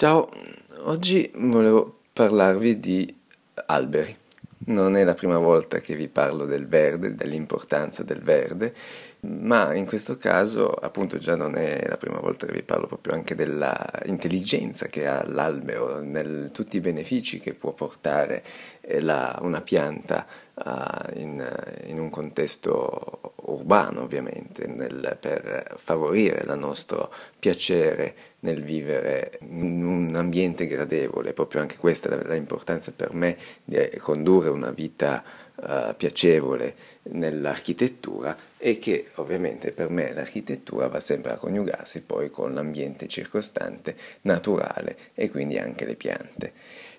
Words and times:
Ciao, 0.00 0.30
oggi 0.84 1.30
volevo 1.34 1.98
parlarvi 2.14 2.80
di 2.80 3.14
alberi. 3.66 4.16
Non 4.68 4.96
è 4.96 5.04
la 5.04 5.12
prima 5.12 5.36
volta 5.36 5.76
che 5.76 5.94
vi 5.94 6.08
parlo 6.08 6.46
del 6.46 6.66
verde, 6.66 7.14
dell'importanza 7.14 8.02
del 8.02 8.22
verde, 8.22 8.72
ma 9.22 9.74
in 9.74 9.84
questo 9.84 10.16
caso 10.16 10.70
appunto 10.70 11.18
già 11.18 11.36
non 11.36 11.56
è 11.56 11.86
la 11.86 11.98
prima 11.98 12.20
volta 12.20 12.46
che 12.46 12.52
vi 12.52 12.62
parlo 12.62 12.86
proprio 12.86 13.12
anche 13.14 13.34
dell'intelligenza 13.34 14.86
che 14.86 15.06
ha 15.06 15.22
l'albero, 15.26 16.00
nel, 16.00 16.50
tutti 16.52 16.78
i 16.78 16.80
benefici 16.80 17.38
che 17.38 17.52
può 17.52 17.72
portare 17.72 18.42
eh, 18.80 19.00
la, 19.00 19.38
una 19.42 19.60
pianta 19.60 20.26
uh, 20.54 21.18
in, 21.18 21.46
in, 21.84 21.98
un 21.98 22.08
contesto 22.08 23.34
urbano 23.44 24.02
ovviamente, 24.02 24.66
nel, 24.66 25.18
per 25.20 25.74
favorire 25.76 26.42
il 26.42 26.58
nostro 26.58 27.12
piacere 27.38 28.14
nel 28.40 28.62
vivere 28.62 29.38
in 29.42 29.84
un 29.84 30.16
ambiente 30.16 30.66
gradevole, 30.66 31.34
proprio 31.34 31.60
anche 31.60 31.76
questa 31.76 32.08
è 32.08 32.32
l'importanza 32.32 32.90
per 32.90 33.12
me 33.12 33.36
di 33.64 33.90
condurre 33.98 34.48
una 34.48 34.70
vita 34.70 35.22
uh, 35.56 35.94
piacevole 35.94 36.74
nell'architettura 37.02 38.48
e 38.62 38.78
che 38.78 39.06
ovviamente 39.14 39.72
per 39.72 39.88
me 39.88 40.12
l'architettura 40.12 40.86
va 40.86 41.00
sempre 41.00 41.32
a 41.32 41.36
coniugarsi 41.36 42.02
poi 42.02 42.28
con 42.28 42.52
l'ambiente 42.52 43.08
circostante, 43.08 43.96
naturale 44.22 44.96
e 45.14 45.30
quindi 45.30 45.58
anche 45.58 45.86
le 45.86 45.96
piante. 45.96 46.52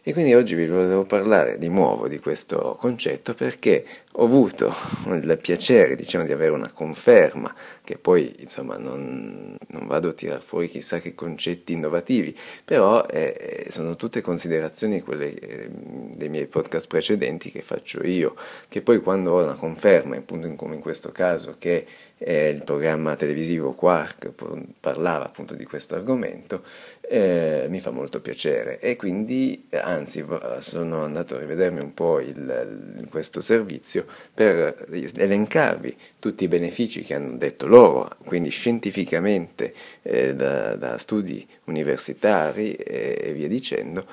E 0.04 0.14
quindi 0.14 0.34
oggi 0.34 0.56
vi 0.56 0.66
volevo 0.66 1.04
parlare 1.04 1.60
di 1.60 1.68
nuovo 1.68 2.08
di 2.08 2.18
questo 2.18 2.76
concetto 2.80 3.36
perché 3.36 3.86
ho 4.14 4.24
avuto 4.26 4.74
il 5.06 5.38
piacere 5.40 5.96
diciamo, 5.96 6.26
di 6.26 6.32
avere 6.32 6.50
una 6.50 6.72
conferma, 6.74 7.54
che 7.84 8.00
poi 8.00 8.34
insomma 8.40 8.78
non, 8.78 9.56
non 9.68 9.86
vado 9.86 10.08
a 10.08 10.14
tirare 10.14 10.42
fuori 10.42 10.68
chissà 10.68 10.98
che 10.98 11.14
concetti 11.14 11.74
innovativi, 11.74 12.36
però 12.66 13.06
eh, 13.06 13.68
sono 13.68 13.96
tutte 13.96 14.22
considerazioni 14.22 15.02
quelle 15.02 15.36
eh, 15.36 15.70
dei 15.70 16.30
miei 16.30 16.48
podcast 16.48 16.88
precedenti 16.88 17.52
che 17.52 17.62
faccio 17.62 18.04
io, 18.04 18.36
che 18.70 18.82
poi 18.82 19.02
quando 19.02 19.34
ho 19.34 19.44
una 19.44 19.54
conferma, 19.54 20.16
appunto 20.16 20.52
come 20.56 20.74
in 20.74 20.82
questo 20.82 21.12
caso 21.12 21.58
che 21.60 21.86
eh, 22.24 22.50
il 22.50 22.64
programma 22.64 23.16
televisivo 23.16 23.72
Quark 23.72 24.32
parlava 24.80 25.26
appunto 25.26 25.56
di 25.56 25.66
questo 25.66 25.96
argomento, 25.96 26.64
eh, 27.02 27.66
mi 27.68 27.80
fa 27.80 27.90
molto 27.90 28.22
piacere. 28.22 28.80
E 28.80 28.96
quindi 28.96 29.68
anzi 29.72 30.24
sono 30.60 31.04
andato 31.04 31.36
a 31.36 31.40
rivedermi 31.40 31.82
un 31.82 31.94
po' 31.94 32.20
il, 32.20 33.08
questo 33.10 33.42
servizio 33.42 34.06
per 34.34 34.86
elencarvi 34.90 35.98
tutti 36.20 36.44
i 36.44 36.48
benefici 36.48 37.02
che 37.02 37.16
hanno 37.16 37.38
detto 37.38 37.66
loro, 37.66 38.16
quindi 38.24 38.50
scientificamente 38.50 39.74
eh, 40.04 40.36
da, 40.36 40.76
da, 40.76 40.98
studi 40.98 41.46
universitari 41.66 42.76
e, 42.76 43.18
e 43.20 43.34
via 43.34 43.48
dicendo, 43.48 44.06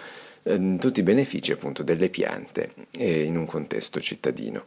eh, 0.44 0.76
tutti 0.78 1.00
i 1.00 1.02
benefici 1.02 1.52
appunto 1.52 1.82
delle 1.82 2.08
piante 2.08 2.72
eh, 2.96 3.22
in 3.22 3.36
un 3.36 3.44
contesto 3.44 4.00
cittadino, 4.00 4.64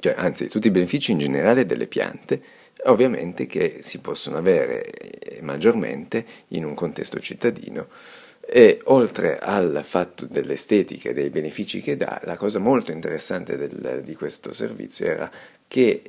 cioè 0.00 0.14
anzi 0.18 0.48
tutti 0.48 0.66
i 0.66 0.70
benefici 0.70 1.12
in 1.12 1.18
generale 1.18 1.64
delle 1.64 1.86
piante 1.86 2.42
ovviamente 2.84 3.46
che 3.46 3.80
si 3.82 3.98
possono 3.98 4.36
avere 4.36 4.84
eh, 4.84 5.42
maggiormente 5.42 6.24
in 6.48 6.64
un 6.64 6.74
contesto 6.74 7.18
cittadino. 7.20 7.88
E 8.46 8.80
oltre 8.84 9.38
al 9.38 9.80
fatto 9.84 10.26
dell'estetica 10.26 11.08
e 11.08 11.14
dei 11.14 11.30
benefici 11.30 11.80
che 11.80 11.96
dà, 11.96 12.20
la 12.24 12.36
cosa 12.36 12.58
molto 12.58 12.92
interessante 12.92 13.56
del, 13.56 14.02
di 14.04 14.14
questo 14.14 14.52
servizio 14.52 15.06
era 15.06 15.30
che 15.66 16.02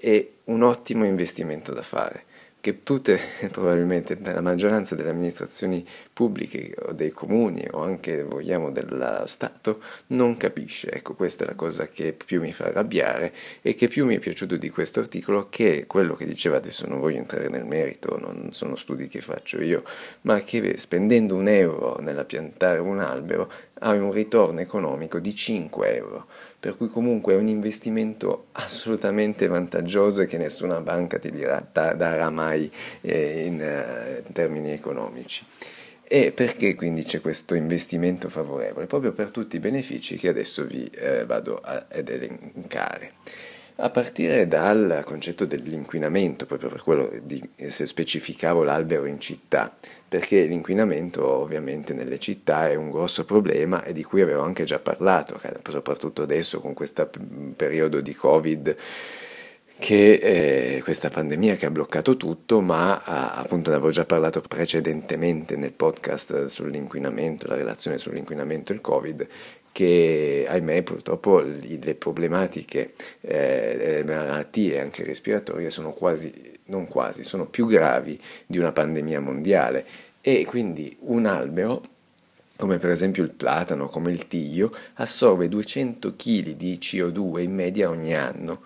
è 0.00 0.26
un 0.44 0.62
ottimo 0.62 1.04
investimento 1.04 1.72
da 1.74 1.82
fare 1.82 2.24
che 2.62 2.84
tutte, 2.84 3.18
probabilmente 3.50 4.16
la 4.22 4.40
maggioranza 4.40 4.94
delle 4.94 5.10
amministrazioni 5.10 5.84
pubbliche 6.12 6.72
o 6.82 6.92
dei 6.92 7.10
comuni 7.10 7.66
o 7.72 7.82
anche 7.82 8.22
vogliamo 8.22 8.70
dello 8.70 9.26
Stato 9.26 9.82
non 10.08 10.36
capisce. 10.36 10.92
Ecco, 10.92 11.14
questa 11.14 11.42
è 11.42 11.48
la 11.48 11.56
cosa 11.56 11.88
che 11.88 12.12
più 12.12 12.40
mi 12.40 12.52
fa 12.52 12.66
arrabbiare 12.66 13.34
e 13.62 13.74
che 13.74 13.88
più 13.88 14.06
mi 14.06 14.14
è 14.14 14.20
piaciuto 14.20 14.56
di 14.56 14.70
questo 14.70 15.00
articolo 15.00 15.48
che 15.48 15.86
quello 15.88 16.14
che 16.14 16.24
diceva 16.24 16.56
adesso 16.56 16.86
non 16.86 17.00
voglio 17.00 17.18
entrare 17.18 17.48
nel 17.48 17.64
merito, 17.64 18.16
non 18.16 18.52
sono 18.52 18.76
studi 18.76 19.08
che 19.08 19.20
faccio 19.20 19.60
io, 19.60 19.82
ma 20.20 20.38
che 20.44 20.78
spendendo 20.78 21.34
un 21.34 21.48
euro 21.48 21.98
nella 21.98 22.24
piantare 22.24 22.78
un 22.78 23.00
albero 23.00 23.50
hai 23.82 23.98
un 23.98 24.12
ritorno 24.12 24.60
economico 24.60 25.18
di 25.18 25.34
5 25.34 25.96
euro, 25.96 26.26
per 26.58 26.76
cui 26.76 26.88
comunque 26.88 27.34
è 27.34 27.36
un 27.36 27.48
investimento 27.48 28.46
assolutamente 28.52 29.46
vantaggioso 29.46 30.22
e 30.22 30.26
che 30.26 30.38
nessuna 30.38 30.80
banca 30.80 31.18
ti 31.18 31.30
dirà, 31.30 31.66
darà 31.72 32.30
mai 32.30 32.70
eh, 33.00 33.44
in, 33.44 33.60
eh, 33.60 34.22
in 34.26 34.32
termini 34.32 34.70
economici. 34.70 35.44
E 36.04 36.30
perché 36.30 36.74
quindi 36.74 37.02
c'è 37.02 37.20
questo 37.20 37.54
investimento 37.54 38.28
favorevole? 38.28 38.86
Proprio 38.86 39.12
per 39.12 39.30
tutti 39.30 39.56
i 39.56 39.60
benefici 39.60 40.16
che 40.16 40.28
adesso 40.28 40.64
vi 40.64 40.84
eh, 40.92 41.24
vado 41.24 41.58
ad 41.62 42.08
elencare 42.08 43.12
a 43.76 43.90
partire 43.90 44.46
dal 44.46 45.02
concetto 45.04 45.44
dell'inquinamento, 45.44 46.46
proprio 46.46 46.68
per 46.68 46.82
quello 46.82 47.10
di, 47.22 47.42
se 47.66 47.86
specificavo 47.86 48.62
l'albero 48.62 49.06
in 49.06 49.18
città, 49.18 49.74
perché 50.08 50.42
l'inquinamento 50.44 51.26
ovviamente 51.26 51.94
nelle 51.94 52.18
città 52.18 52.68
è 52.68 52.74
un 52.74 52.90
grosso 52.90 53.24
problema 53.24 53.82
e 53.82 53.92
di 53.92 54.02
cui 54.02 54.20
avevo 54.20 54.42
anche 54.42 54.64
già 54.64 54.78
parlato, 54.78 55.40
soprattutto 55.68 56.22
adesso 56.22 56.60
con 56.60 56.74
questo 56.74 57.10
periodo 57.56 58.00
di 58.00 58.14
Covid 58.14 58.76
che 59.78 60.12
eh, 60.76 60.80
questa 60.82 61.08
pandemia 61.08 61.56
che 61.56 61.66
ha 61.66 61.70
bloccato 61.70 62.16
tutto, 62.16 62.60
ma 62.60 63.02
ah, 63.02 63.34
appunto 63.34 63.70
ne 63.70 63.76
avevo 63.76 63.90
già 63.90 64.04
parlato 64.04 64.40
precedentemente 64.40 65.56
nel 65.56 65.72
podcast 65.72 66.44
sull'inquinamento, 66.44 67.48
la 67.48 67.56
relazione 67.56 67.98
sull'inquinamento 67.98 68.70
e 68.70 68.76
il 68.76 68.80
Covid, 68.80 69.26
che 69.72 70.44
ahimè 70.46 70.82
purtroppo 70.82 71.40
le 71.40 71.94
problematiche, 71.94 72.92
eh, 73.22 73.76
le 73.76 74.04
malattie 74.04 74.80
anche 74.80 75.02
respiratorie 75.02 75.70
sono 75.70 75.92
quasi, 75.92 76.32
non 76.66 76.86
quasi, 76.86 77.24
sono 77.24 77.46
più 77.46 77.66
gravi 77.66 78.20
di 78.46 78.58
una 78.58 78.72
pandemia 78.72 79.20
mondiale. 79.20 79.84
E 80.20 80.44
quindi 80.44 80.94
un 81.00 81.26
albero 81.26 81.82
come 82.62 82.78
per 82.78 82.90
esempio 82.90 83.24
il 83.24 83.30
platano, 83.30 83.88
come 83.88 84.12
il 84.12 84.28
tiglio, 84.28 84.72
assorbe 84.94 85.48
200 85.48 86.14
kg 86.14 86.50
di 86.50 86.78
CO2 86.80 87.40
in 87.40 87.52
media 87.52 87.88
ogni 87.88 88.14
anno. 88.14 88.60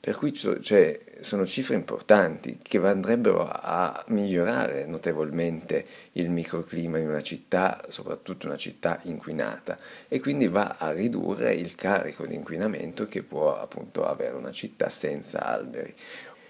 Per 0.00 0.16
cui 0.16 0.32
cioè, 0.32 0.98
sono 1.20 1.44
cifre 1.44 1.74
importanti 1.74 2.58
che 2.62 2.78
andrebbero 2.78 3.48
a 3.48 4.04
migliorare 4.08 4.86
notevolmente 4.86 5.84
il 6.12 6.30
microclima 6.30 6.98
in 6.98 7.08
una 7.08 7.20
città, 7.20 7.84
soprattutto 7.88 8.46
una 8.46 8.56
città 8.56 9.00
inquinata, 9.02 9.78
e 10.08 10.20
quindi 10.20 10.48
va 10.48 10.76
a 10.78 10.90
ridurre 10.92 11.54
il 11.54 11.74
carico 11.74 12.26
di 12.26 12.34
inquinamento 12.34 13.06
che 13.06 13.22
può 13.22 13.58
appunto 13.58 14.06
avere 14.06 14.36
una 14.36 14.52
città 14.52 14.88
senza 14.88 15.44
alberi. 15.44 15.94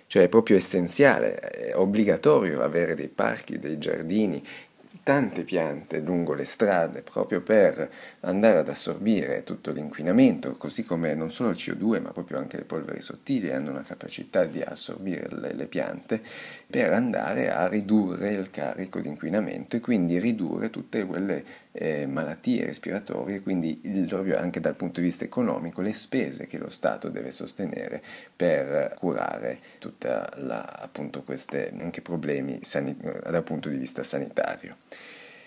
Cioè 0.06 0.24
è 0.24 0.28
proprio 0.28 0.56
essenziale, 0.56 1.38
è 1.38 1.76
obbligatorio 1.76 2.62
avere 2.62 2.94
dei 2.94 3.08
parchi, 3.08 3.58
dei 3.58 3.78
giardini, 3.78 4.42
tante 5.08 5.42
piante 5.42 6.00
lungo 6.00 6.34
le 6.34 6.44
strade 6.44 7.00
proprio 7.00 7.40
per 7.40 7.90
andare 8.20 8.58
ad 8.58 8.68
assorbire 8.68 9.42
tutto 9.42 9.70
l'inquinamento, 9.70 10.52
così 10.58 10.82
come 10.82 11.14
non 11.14 11.30
solo 11.30 11.48
il 11.48 11.56
CO2 11.56 12.02
ma 12.02 12.10
proprio 12.10 12.36
anche 12.36 12.58
le 12.58 12.64
polveri 12.64 13.00
sottili 13.00 13.50
hanno 13.50 13.70
una 13.70 13.80
capacità 13.80 14.44
di 14.44 14.60
assorbire 14.60 15.28
le, 15.30 15.54
le 15.54 15.64
piante 15.64 16.20
per 16.66 16.92
andare 16.92 17.50
a 17.50 17.66
ridurre 17.68 18.32
il 18.32 18.50
carico 18.50 19.00
di 19.00 19.08
inquinamento 19.08 19.76
e 19.76 19.80
quindi 19.80 20.18
ridurre 20.18 20.68
tutte 20.68 21.06
quelle 21.06 21.42
eh, 21.72 22.06
malattie 22.06 22.66
respiratorie, 22.66 23.40
quindi 23.40 23.80
il, 23.84 24.06
proprio 24.08 24.36
anche 24.36 24.60
dal 24.60 24.74
punto 24.74 25.00
di 25.00 25.06
vista 25.06 25.24
economico 25.24 25.80
le 25.80 25.92
spese 25.92 26.46
che 26.46 26.58
lo 26.58 26.68
Stato 26.68 27.08
deve 27.08 27.30
sostenere 27.30 28.02
per 28.36 28.92
curare 28.98 29.58
tutti 29.78 30.06
questi 31.24 31.70
problemi 32.02 32.58
sanit- 32.62 33.30
dal 33.30 33.42
punto 33.42 33.68
di 33.68 33.76
vista 33.76 34.02
sanitario. 34.02 34.76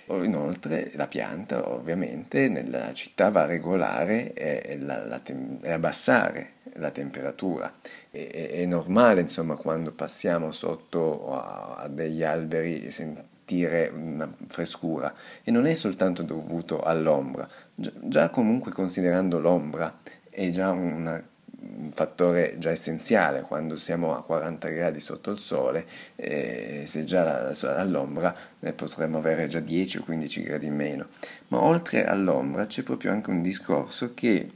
Inoltre 0.07 0.91
la 0.95 1.07
pianta 1.07 1.69
ovviamente 1.69 2.49
nella 2.49 2.93
città 2.93 3.29
va 3.29 3.43
a 3.43 3.45
regolare 3.45 4.33
e, 4.33 4.77
la, 4.79 5.05
la 5.05 5.19
tem- 5.19 5.63
e 5.63 5.71
abbassare 5.71 6.53
la 6.73 6.91
temperatura. 6.91 7.71
E, 8.09 8.27
è, 8.29 8.49
è 8.51 8.65
normale 8.65 9.21
insomma 9.21 9.55
quando 9.55 9.91
passiamo 9.91 10.51
sotto 10.51 11.33
a, 11.33 11.75
a 11.83 11.87
degli 11.87 12.23
alberi 12.23 12.91
sentire 12.91 13.91
una 13.93 14.31
frescura 14.47 15.13
e 15.43 15.51
non 15.51 15.65
è 15.65 15.73
soltanto 15.73 16.23
dovuto 16.23 16.81
all'ombra, 16.81 17.47
già 17.75 18.29
comunque 18.29 18.71
considerando 18.71 19.39
l'ombra 19.39 19.99
è 20.29 20.49
già 20.49 20.71
una 20.71 21.21
fattore 21.93 22.55
già 22.57 22.71
essenziale 22.71 23.41
quando 23.41 23.75
siamo 23.75 24.15
a 24.15 24.23
40 24.23 24.69
gradi 24.69 24.99
sotto 24.99 25.31
il 25.31 25.39
sole, 25.39 25.85
eh, 26.15 26.83
se 26.85 27.03
già 27.03 27.51
all'ombra 27.75 28.35
ne 28.59 28.73
potremmo 28.73 29.17
avere 29.17 29.47
già 29.47 29.59
10 29.59 29.97
o 29.99 30.03
15 30.03 30.43
gradi 30.43 30.65
in 30.65 30.75
meno. 30.75 31.07
Ma 31.49 31.61
oltre 31.61 32.05
all'ombra 32.05 32.65
c'è 32.65 32.83
proprio 32.83 33.11
anche 33.11 33.29
un 33.29 33.41
discorso 33.41 34.13
che 34.13 34.49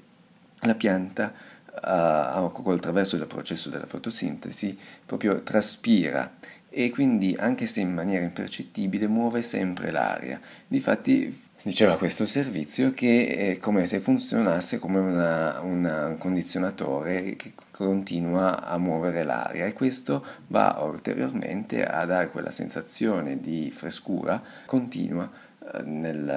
la 0.61 0.75
pianta 0.75 1.33
uh, 1.67 2.69
attraverso 2.71 3.15
il 3.15 3.25
processo 3.27 3.69
della 3.69 3.85
fotosintesi 3.85 4.77
proprio 5.05 5.41
traspira 5.41 6.33
e 6.69 6.89
quindi 6.89 7.35
anche 7.37 7.67
se 7.67 7.79
in 7.79 7.93
maniera 7.93 8.23
impercettibile 8.23 9.07
muove 9.07 9.41
sempre 9.41 9.91
l'aria. 9.91 10.39
Difatti 10.67 11.53
diceva 11.65 11.97
questo 11.97 12.25
servizio 12.25 12.93
che 12.93 13.53
è 13.53 13.57
come 13.57 13.87
se 13.87 13.99
funzionasse 13.99 14.77
come 14.77 14.99
una, 14.99 15.61
una, 15.61 16.05
un 16.05 16.17
condizionatore 16.19 17.35
che 17.35 17.53
continua 17.71 18.63
a 18.63 18.77
muovere 18.77 19.23
l'aria 19.23 19.65
e 19.65 19.73
questo 19.73 20.23
va 20.49 20.77
ulteriormente 20.83 21.83
a 21.83 22.05
dare 22.05 22.29
quella 22.29 22.51
sensazione 22.51 23.39
di 23.39 23.71
frescura 23.71 24.39
continua 24.67 25.27
eh, 25.73 25.81
nel, 25.81 26.29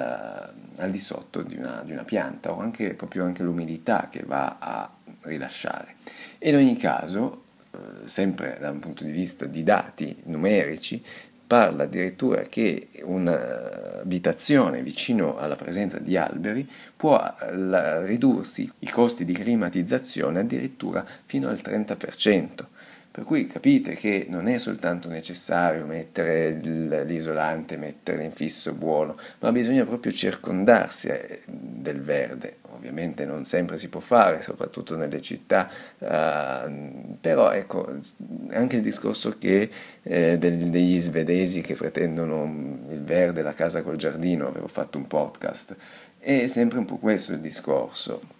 al 0.77 0.89
di 0.89 0.99
sotto 0.99 1.43
di 1.43 1.57
una, 1.57 1.83
di 1.85 1.91
una, 1.91 2.03
pianta 2.03 2.51
o 2.51 2.59
anche 2.59 2.95
proprio 2.95 3.23
anche 3.23 3.43
l'umidità 3.43 4.07
che 4.09 4.23
va 4.25 4.57
a 4.57 4.91
rilasciare. 5.21 5.97
in 6.39 6.55
ogni 6.55 6.75
caso, 6.75 7.43
eh, 7.71 8.07
sempre 8.07 8.57
da 8.59 8.71
un 8.71 8.79
punto 8.79 9.03
di 9.03 9.11
vista 9.11 9.45
di 9.45 9.61
dati 9.61 10.21
numerici, 10.23 11.03
parla 11.49 11.85
addirittura 11.85 12.43
che 12.43 12.89
un'abitazione 13.01 14.83
vicino 14.83 15.39
alla 15.39 15.55
presenza 15.55 15.97
di 15.97 16.15
alberi 16.15 16.69
può 16.95 17.19
ridursi 18.03 18.71
i 18.77 18.89
costi 18.91 19.25
di 19.25 19.33
climatizzazione 19.33 20.41
addirittura 20.41 21.03
fino 21.25 21.49
al 21.49 21.55
30%. 21.55 22.65
Per 23.09 23.23
cui 23.23 23.47
capite 23.47 23.95
che 23.95 24.27
non 24.29 24.47
è 24.47 24.59
soltanto 24.59 25.09
necessario 25.09 25.87
mettere 25.87 26.51
l'isolante, 26.51 27.77
mettere 27.77 28.19
l'infisso 28.19 28.73
buono, 28.73 29.17
ma 29.39 29.51
bisogna 29.51 29.83
proprio 29.85 30.11
circondarsi 30.11 31.07
eh, 31.07 31.41
del 31.47 31.99
verde. 31.99 32.57
Ovviamente 32.79 33.25
non 33.25 33.43
sempre 33.43 33.77
si 33.77 33.89
può 33.89 33.99
fare, 33.99 34.41
soprattutto 34.41 34.95
nelle 34.95 35.19
città, 35.19 35.69
uh, 35.97 37.17
però 37.19 37.51
ecco, 37.51 37.93
anche 38.51 38.77
il 38.77 38.81
discorso 38.81 39.37
che, 39.37 39.69
eh, 40.01 40.37
degli 40.37 40.97
svedesi 40.97 41.59
che 41.59 41.75
pretendono 41.75 42.79
il 42.89 43.03
verde, 43.03 43.41
la 43.41 43.53
casa 43.53 43.81
col 43.81 43.97
giardino, 43.97 44.47
avevo 44.47 44.67
fatto 44.67 44.97
un 44.97 45.07
podcast, 45.07 45.75
è 46.17 46.47
sempre 46.47 46.77
un 46.79 46.85
po' 46.85 46.97
questo 46.97 47.33
il 47.33 47.39
discorso 47.39 48.37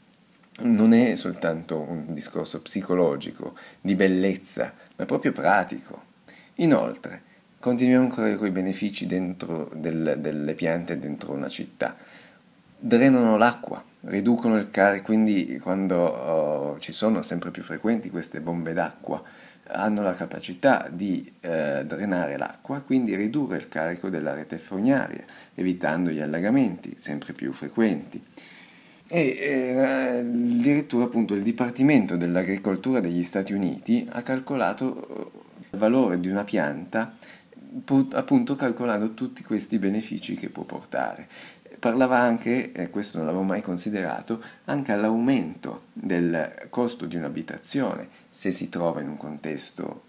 non 0.61 0.93
è 0.93 1.15
soltanto 1.15 1.79
un 1.79 2.13
discorso 2.13 2.61
psicologico, 2.61 3.55
di 3.79 3.95
bellezza, 3.95 4.73
ma 4.97 5.05
proprio 5.05 5.31
pratico. 5.31 6.07
Inoltre, 6.55 7.21
continuiamo 7.59 8.05
ancora 8.05 8.35
con 8.35 8.47
i 8.47 8.51
benefici 8.51 9.05
del, 9.05 10.15
delle 10.17 10.53
piante 10.53 10.99
dentro 10.99 11.31
una 11.31 11.47
città. 11.47 11.95
Drenano 12.77 13.37
l'acqua, 13.37 13.83
riducono 14.01 14.57
il 14.57 14.69
carico, 14.69 15.05
quindi 15.05 15.59
quando 15.61 15.97
oh, 15.97 16.79
ci 16.79 16.91
sono 16.91 17.21
sempre 17.21 17.51
più 17.51 17.63
frequenti 17.63 18.09
queste 18.09 18.39
bombe 18.39 18.73
d'acqua, 18.73 19.21
hanno 19.71 20.01
la 20.01 20.13
capacità 20.13 20.87
di 20.89 21.31
eh, 21.41 21.83
drenare 21.85 22.37
l'acqua, 22.37 22.79
quindi 22.79 23.15
ridurre 23.15 23.57
il 23.57 23.67
carico 23.67 24.09
della 24.09 24.33
rete 24.33 24.57
fognaria, 24.57 25.23
evitando 25.55 26.09
gli 26.09 26.21
allagamenti 26.21 26.95
sempre 26.97 27.33
più 27.33 27.51
frequenti 27.53 28.21
e 29.11 29.37
eh, 29.39 30.19
addirittura 30.19 31.05
appunto 31.05 31.33
il 31.33 31.41
Dipartimento 31.41 32.15
dell'Agricoltura 32.15 32.99
degli 32.99 33.23
Stati 33.23 33.53
Uniti 33.53 34.07
ha 34.07 34.21
calcolato 34.21 35.07
eh, 35.07 35.39
il 35.71 35.79
valore 35.79 36.19
di 36.19 36.29
una 36.29 36.43
pianta 36.43 37.15
appunto 38.13 38.55
calcolando 38.55 39.13
tutti 39.13 39.43
questi 39.43 39.79
benefici 39.79 40.35
che 40.35 40.49
può 40.49 40.63
portare. 40.63 41.27
Parlava 41.79 42.17
anche, 42.17 42.73
e 42.73 42.89
questo 42.89 43.17
non 43.17 43.25
l'avevo 43.25 43.43
mai 43.43 43.61
considerato, 43.61 44.43
anche 44.65 44.91
all'aumento 44.91 45.83
del 45.93 46.67
costo 46.69 47.05
di 47.05 47.15
un'abitazione 47.15 48.09
se 48.29 48.51
si 48.51 48.67
trova 48.67 48.99
in 49.01 49.07
un 49.07 49.17
contesto 49.17 50.03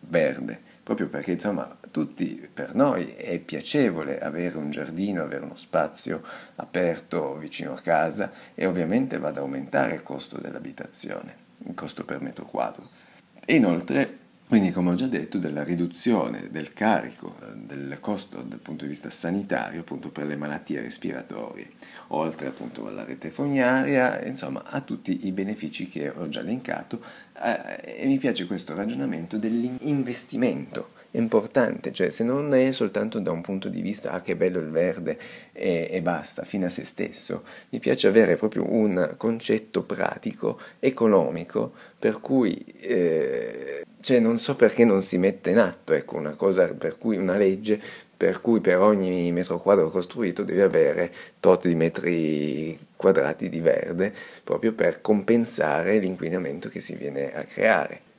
verde, 0.00 0.60
proprio 0.82 1.08
perché 1.08 1.32
insomma 1.32 1.76
tutti 1.90 2.46
per 2.52 2.74
noi 2.74 3.14
è 3.14 3.38
piacevole 3.38 4.20
avere 4.20 4.58
un 4.58 4.70
giardino, 4.70 5.22
avere 5.22 5.44
uno 5.44 5.56
spazio 5.56 6.22
aperto 6.56 7.36
vicino 7.36 7.72
a 7.72 7.80
casa 7.80 8.30
e 8.54 8.66
ovviamente 8.66 9.18
va 9.18 9.28
ad 9.28 9.38
aumentare 9.38 9.94
il 9.94 10.02
costo 10.02 10.38
dell'abitazione, 10.38 11.36
il 11.66 11.74
costo 11.74 12.04
per 12.04 12.20
metro 12.20 12.44
quadro. 12.44 12.88
Inoltre 13.46 14.18
quindi, 14.46 14.70
come 14.70 14.90
ho 14.90 14.94
già 14.94 15.06
detto, 15.06 15.38
della 15.38 15.64
riduzione 15.64 16.48
del 16.50 16.72
carico, 16.72 17.36
eh, 17.42 17.54
del 17.54 17.98
costo 18.00 18.42
dal 18.42 18.58
punto 18.58 18.84
di 18.84 18.90
vista 18.90 19.08
sanitario, 19.10 19.80
appunto 19.80 20.10
per 20.10 20.26
le 20.26 20.36
malattie 20.36 20.80
respiratorie, 20.80 21.70
oltre 22.08 22.48
appunto 22.48 22.86
alla 22.86 23.04
rete 23.04 23.30
fognaria, 23.30 24.22
insomma, 24.24 24.64
a 24.64 24.80
tutti 24.80 25.26
i 25.26 25.32
benefici 25.32 25.88
che 25.88 26.10
ho 26.10 26.28
già 26.28 26.40
elencato. 26.40 27.02
Eh, 27.42 28.02
e 28.02 28.06
mi 28.06 28.18
piace 28.18 28.46
questo 28.46 28.74
ragionamento 28.74 29.38
dell'investimento 29.38 30.90
importante, 31.14 31.92
cioè 31.92 32.10
se 32.10 32.24
non 32.24 32.52
è 32.54 32.70
soltanto 32.72 33.18
da 33.18 33.30
un 33.30 33.40
punto 33.40 33.68
di 33.68 33.80
vista 33.80 34.12
ah 34.12 34.20
che 34.20 34.36
bello 34.36 34.58
il 34.58 34.70
verde 34.70 35.18
e, 35.52 35.88
e 35.90 36.02
basta, 36.02 36.44
fino 36.44 36.66
a 36.66 36.68
se 36.68 36.84
stesso, 36.84 37.44
mi 37.70 37.78
piace 37.78 38.08
avere 38.08 38.36
proprio 38.36 38.64
un 38.68 39.14
concetto 39.16 39.82
pratico, 39.82 40.58
economico, 40.80 41.72
per 41.98 42.20
cui 42.20 42.56
eh, 42.80 43.84
cioè 44.00 44.18
non 44.18 44.38
so 44.38 44.56
perché 44.56 44.84
non 44.84 45.02
si 45.02 45.18
mette 45.18 45.50
in 45.50 45.58
atto, 45.58 45.92
ecco, 45.92 46.16
una 46.16 46.34
cosa 46.34 46.66
per 46.66 46.98
cui 46.98 47.16
una 47.16 47.36
legge 47.36 47.80
per 48.16 48.40
cui 48.40 48.60
per 48.60 48.78
ogni 48.78 49.32
metro 49.32 49.58
quadro 49.58 49.88
costruito 49.90 50.44
devi 50.44 50.60
avere 50.60 51.12
tot 51.40 51.66
di 51.66 51.74
metri 51.74 52.78
quadrati 52.96 53.48
di 53.48 53.60
verde 53.60 54.14
proprio 54.42 54.72
per 54.72 55.00
compensare 55.00 55.98
l'inquinamento 55.98 56.68
che 56.68 56.80
si 56.80 56.94
viene 56.94 57.34
a 57.34 57.42
creare. 57.42 58.12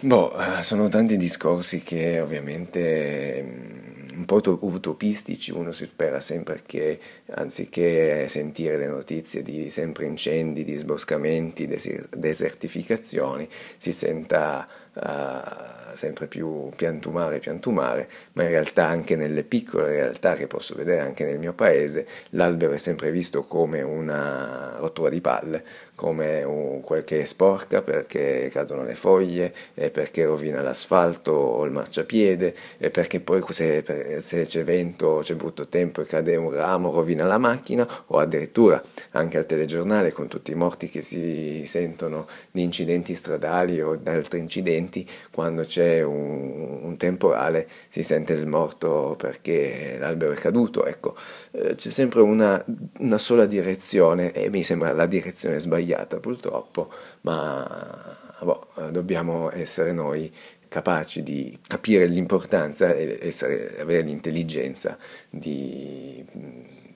Boh, 0.00 0.32
eh, 0.38 0.62
sono 0.62 0.88
tanti 0.88 1.16
discorsi 1.16 1.82
che 1.82 2.20
ovviamente 2.20 3.42
mm, 3.42 4.18
un 4.18 4.24
po' 4.26 4.40
utopistici, 4.60 5.52
uno 5.52 5.72
si 5.72 5.86
spera 5.86 6.20
sempre 6.20 6.60
che 6.64 6.98
anziché 7.30 8.28
sentire 8.28 8.76
le 8.76 8.88
notizie 8.88 9.42
di 9.42 9.70
sempre 9.70 10.04
incendi, 10.04 10.64
disboscamenti, 10.64 11.66
desertificazioni, 12.10 13.48
si 13.78 13.92
senta 13.92 14.68
uh, 15.02 15.94
sempre 15.96 16.26
più 16.26 16.68
piantumare, 16.76 17.38
piantumare, 17.38 18.08
ma 18.34 18.44
in 18.44 18.50
realtà 18.50 18.86
anche 18.86 19.16
nelle 19.16 19.42
piccole 19.42 19.88
realtà 19.88 20.34
che 20.34 20.46
posso 20.46 20.74
vedere 20.74 21.00
anche 21.00 21.24
nel 21.24 21.38
mio 21.38 21.54
paese, 21.54 22.06
l'albero 22.30 22.72
è 22.72 22.78
sempre 22.78 23.10
visto 23.10 23.44
come 23.44 23.82
una 23.82 24.76
rottura 24.78 25.08
di 25.08 25.20
palle, 25.20 25.64
come 25.94 26.44
un, 26.44 26.80
quel 26.82 27.02
che 27.04 27.22
è 27.22 27.24
sporca 27.24 27.82
perché 27.82 28.50
cadono 28.52 28.84
le 28.84 28.94
foglie, 28.94 29.52
perché 29.74 30.24
rovina 30.24 30.60
l'asfalto 30.60 31.32
o 31.32 31.64
il 31.64 31.72
marciapiede, 31.72 32.54
e 32.78 32.90
perché 32.90 33.20
poi 33.20 33.42
se, 33.48 33.82
se 34.18 34.44
c'è 34.44 34.64
vento, 34.64 35.20
c'è 35.22 35.34
brutto 35.34 35.66
tempo 35.66 36.02
e 36.02 36.06
cade 36.06 36.36
un 36.36 36.52
ramo, 36.52 36.92
rovina 36.92 37.24
la 37.24 37.38
macchina, 37.38 37.88
o 38.08 38.18
addirittura 38.18 38.80
anche 39.12 39.38
al 39.38 39.46
telegiornale 39.46 40.12
con 40.12 40.28
tutti 40.28 40.50
i 40.50 40.54
morti 40.54 40.88
che 40.88 41.00
si 41.00 41.64
sentono 41.64 42.26
di 42.50 42.62
incidenti 42.62 43.14
stradali 43.14 43.80
o 43.80 43.96
di 43.96 44.08
altri 44.10 44.38
incidenti, 44.38 44.85
quando 45.30 45.62
c'è 45.62 46.02
un, 46.02 46.80
un 46.82 46.96
temporale 46.96 47.68
si 47.88 48.02
sente 48.02 48.32
il 48.32 48.46
morto 48.46 49.14
perché 49.16 49.96
l'albero 49.98 50.32
è 50.32 50.36
caduto, 50.36 50.84
ecco, 50.86 51.14
eh, 51.52 51.74
c'è 51.74 51.90
sempre 51.90 52.20
una, 52.20 52.62
una 53.00 53.18
sola 53.18 53.46
direzione 53.46 54.32
e 54.32 54.48
mi 54.50 54.62
sembra 54.64 54.92
la 54.92 55.06
direzione 55.06 55.60
sbagliata 55.60 56.18
purtroppo, 56.18 56.90
ma 57.22 58.16
boh, 58.40 58.68
dobbiamo 58.90 59.50
essere 59.52 59.92
noi 59.92 60.32
capaci 60.68 61.22
di 61.22 61.58
capire 61.66 62.06
l'importanza 62.06 62.92
e 62.92 63.18
essere, 63.20 63.80
avere 63.80 64.02
l'intelligenza 64.02 64.98
di 65.30 66.24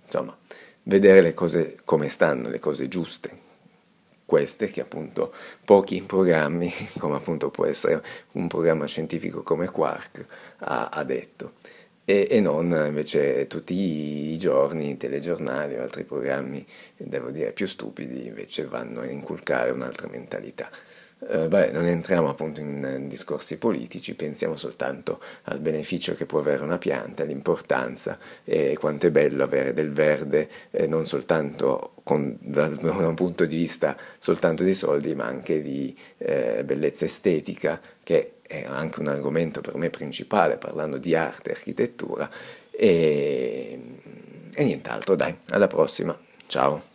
insomma, 0.04 0.36
vedere 0.84 1.20
le 1.20 1.34
cose 1.34 1.78
come 1.84 2.08
stanno, 2.08 2.48
le 2.48 2.58
cose 2.58 2.88
giuste. 2.88 3.48
Queste 4.30 4.70
che 4.70 4.80
appunto 4.80 5.32
pochi 5.64 6.02
programmi, 6.02 6.72
come 7.00 7.16
appunto 7.16 7.50
può 7.50 7.66
essere 7.66 8.00
un 8.34 8.46
programma 8.46 8.86
scientifico 8.86 9.42
come 9.42 9.68
Quark, 9.68 10.24
ha, 10.58 10.88
ha 10.88 11.02
detto 11.02 11.54
e, 12.04 12.28
e, 12.30 12.40
non 12.40 12.66
invece 12.86 13.48
tutti 13.48 13.74
i 13.74 14.38
giorni 14.38 14.90
i 14.90 14.96
telegiornali 14.96 15.76
o 15.76 15.82
altri 15.82 16.04
programmi, 16.04 16.64
devo 16.96 17.30
dire, 17.30 17.50
più 17.50 17.66
stupidi 17.66 18.28
invece 18.28 18.66
vanno 18.66 19.00
a 19.00 19.06
inculcare 19.06 19.72
un'altra 19.72 20.06
mentalità. 20.06 20.70
Eh, 21.28 21.48
beh, 21.48 21.70
non 21.70 21.84
entriamo 21.84 22.30
appunto 22.30 22.60
in, 22.60 22.96
in, 22.96 23.08
discorsi 23.08 23.58
politici, 23.58 24.14
pensiamo 24.14 24.56
soltanto 24.56 25.20
al 25.44 25.58
beneficio 25.58 26.14
che 26.14 26.24
può 26.24 26.38
avere 26.38 26.62
una 26.62 26.78
pianta, 26.78 27.24
l'importanza 27.24 28.18
e 28.42 28.76
quanto 28.78 29.06
è 29.06 29.10
bello 29.10 29.44
avere 29.44 29.74
del 29.74 29.92
verde, 29.92 30.48
eh, 30.70 30.86
non 30.86 31.06
soltanto 31.06 31.92
con, 32.04 32.38
da, 32.40 32.68
da, 32.68 33.06
un 33.06 33.14
punto 33.14 33.44
di 33.44 33.56
vista 33.56 33.96
soltanto 34.18 34.64
di 34.64 34.72
soldi, 34.72 35.14
ma 35.14 35.26
anche 35.26 35.60
di 35.60 35.94
eh, 36.18 36.62
bellezza 36.64 37.04
estetica, 37.04 37.78
che 38.02 38.36
è 38.42 38.64
anche 38.66 39.00
un 39.00 39.08
argomento 39.08 39.60
per 39.60 39.76
me 39.76 39.90
principale 39.90 40.56
parlando 40.56 40.96
di 40.96 41.14
arte 41.14 41.50
e 41.50 41.52
architettura. 41.52 42.30
E, 42.70 43.78
e 44.54 44.64
nient'altro, 44.64 45.16
dai, 45.16 45.36
alla 45.50 45.66
prossima, 45.66 46.18
ciao. 46.46 46.90